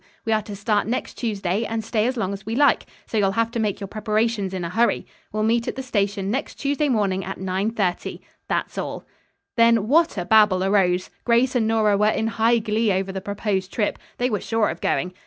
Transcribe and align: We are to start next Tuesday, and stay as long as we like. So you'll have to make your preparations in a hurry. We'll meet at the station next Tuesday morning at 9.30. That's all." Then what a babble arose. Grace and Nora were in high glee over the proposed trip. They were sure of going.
We 0.25 0.33
are 0.33 0.41
to 0.41 0.55
start 0.55 0.87
next 0.87 1.13
Tuesday, 1.13 1.63
and 1.63 1.83
stay 1.83 2.07
as 2.07 2.17
long 2.17 2.33
as 2.33 2.43
we 2.43 2.55
like. 2.55 2.87
So 3.05 3.19
you'll 3.19 3.33
have 3.33 3.51
to 3.51 3.59
make 3.59 3.79
your 3.79 3.87
preparations 3.87 4.51
in 4.51 4.63
a 4.63 4.69
hurry. 4.71 5.05
We'll 5.31 5.43
meet 5.43 5.67
at 5.67 5.75
the 5.75 5.83
station 5.83 6.31
next 6.31 6.55
Tuesday 6.55 6.89
morning 6.89 7.23
at 7.23 7.37
9.30. 7.37 8.19
That's 8.47 8.79
all." 8.79 9.05
Then 9.57 9.87
what 9.87 10.17
a 10.17 10.25
babble 10.25 10.63
arose. 10.63 11.11
Grace 11.23 11.53
and 11.53 11.67
Nora 11.67 11.97
were 11.97 12.07
in 12.09 12.25
high 12.25 12.57
glee 12.57 12.91
over 12.91 13.11
the 13.11 13.21
proposed 13.21 13.71
trip. 13.71 13.99
They 14.17 14.31
were 14.31 14.41
sure 14.41 14.69
of 14.69 14.81
going. 14.81 15.13